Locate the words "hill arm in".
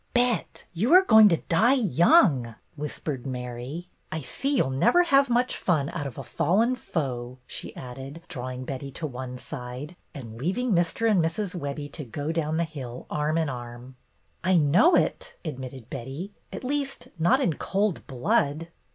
12.63-13.47